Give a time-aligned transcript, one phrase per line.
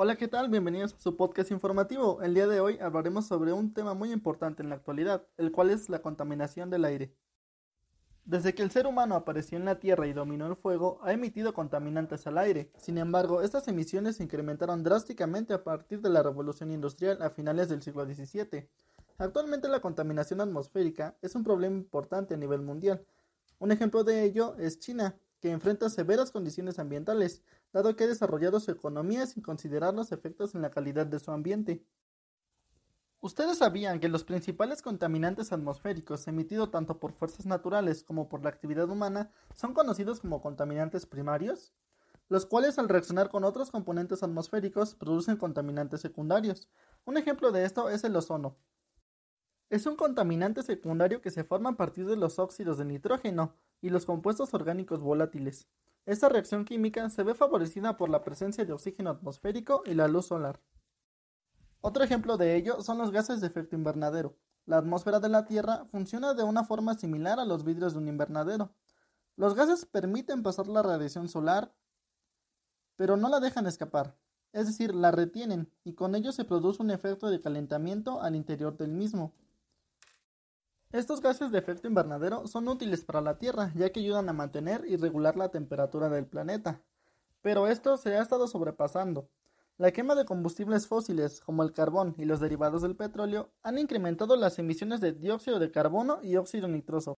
[0.00, 0.48] Hola, ¿qué tal?
[0.48, 2.22] Bienvenidos a su podcast informativo.
[2.22, 5.70] El día de hoy hablaremos sobre un tema muy importante en la actualidad, el cual
[5.70, 7.14] es la contaminación del aire.
[8.24, 11.54] Desde que el ser humano apareció en la Tierra y dominó el fuego, ha emitido
[11.54, 12.70] contaminantes al aire.
[12.76, 17.68] Sin embargo, estas emisiones se incrementaron drásticamente a partir de la revolución industrial a finales
[17.68, 18.68] del siglo XVII.
[19.18, 23.04] Actualmente la contaminación atmosférica es un problema importante a nivel mundial.
[23.58, 27.42] Un ejemplo de ello es China, que enfrenta severas condiciones ambientales,
[27.72, 31.32] dado que ha desarrollado su economía sin considerar los efectos en la calidad de su
[31.32, 31.84] ambiente.
[33.20, 38.50] ¿Ustedes sabían que los principales contaminantes atmosféricos emitidos tanto por fuerzas naturales como por la
[38.50, 41.72] actividad humana son conocidos como contaminantes primarios?
[42.28, 46.68] Los cuales al reaccionar con otros componentes atmosféricos producen contaminantes secundarios.
[47.04, 48.56] Un ejemplo de esto es el ozono.
[49.70, 53.90] Es un contaminante secundario que se forma a partir de los óxidos de nitrógeno y
[53.90, 55.68] los compuestos orgánicos volátiles.
[56.06, 60.26] Esta reacción química se ve favorecida por la presencia de oxígeno atmosférico y la luz
[60.26, 60.62] solar.
[61.82, 64.38] Otro ejemplo de ello son los gases de efecto invernadero.
[64.64, 68.08] La atmósfera de la Tierra funciona de una forma similar a los vidrios de un
[68.08, 68.72] invernadero.
[69.36, 71.74] Los gases permiten pasar la radiación solar,
[72.96, 74.16] pero no la dejan escapar,
[74.52, 78.76] es decir, la retienen, y con ello se produce un efecto de calentamiento al interior
[78.76, 79.34] del mismo.
[80.90, 84.86] Estos gases de efecto invernadero son útiles para la Tierra, ya que ayudan a mantener
[84.86, 86.80] y regular la temperatura del planeta.
[87.42, 89.28] Pero esto se ha estado sobrepasando.
[89.76, 94.34] La quema de combustibles fósiles, como el carbón y los derivados del petróleo, han incrementado
[94.36, 97.18] las emisiones de dióxido de carbono y óxido nitroso.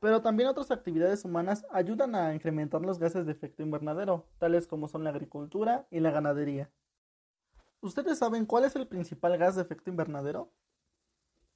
[0.00, 4.86] Pero también otras actividades humanas ayudan a incrementar los gases de efecto invernadero, tales como
[4.86, 6.70] son la agricultura y la ganadería.
[7.80, 10.52] ¿Ustedes saben cuál es el principal gas de efecto invernadero?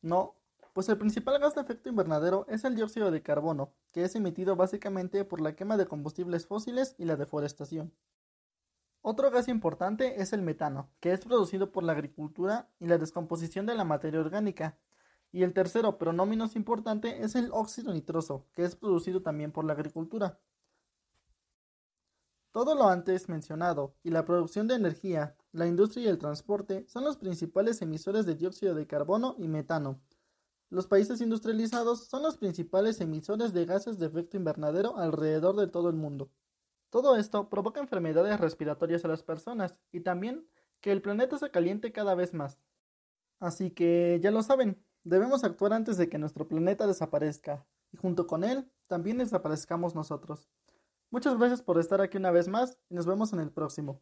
[0.03, 0.35] No,
[0.75, 4.57] pues el principal gas de efecto invernadero es el dióxido de carbono, que es emitido
[4.57, 7.95] básicamente por la quema de combustibles fósiles y la deforestación.
[9.01, 13.67] Otro gas importante es el metano, que es producido por la agricultura y la descomposición
[13.67, 14.77] de la materia orgánica.
[15.31, 19.53] Y el tercero, pero no menos importante, es el óxido nitroso, que es producido también
[19.53, 20.41] por la agricultura.
[22.51, 27.05] Todo lo antes mencionado y la producción de energía, la industria y el transporte son
[27.05, 30.01] los principales emisores de dióxido de carbono y metano,
[30.75, 35.89] los países industrializados son los principales emisores de gases de efecto invernadero alrededor de todo
[35.89, 36.31] el mundo.
[36.91, 40.49] Todo esto provoca enfermedades respiratorias a las personas y también
[40.81, 42.59] que el planeta se caliente cada vez más.
[43.39, 48.27] Así que ya lo saben, debemos actuar antes de que nuestro planeta desaparezca y junto
[48.27, 50.49] con él también desaparezcamos nosotros.
[51.11, 54.01] Muchas gracias por estar aquí una vez más y nos vemos en el próximo.